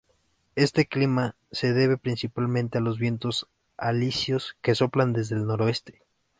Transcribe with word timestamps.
Este 0.55 0.87
clima 0.87 1.35
se 1.51 1.73
debe 1.73 1.95
principalmente 1.95 2.79
a 2.79 2.81
los 2.81 2.97
vientos 2.97 3.47
alisios 3.77 4.57
que 4.63 4.73
soplan 4.73 5.13
desde 5.13 5.35
el 5.35 5.45
noreste. 5.45 6.01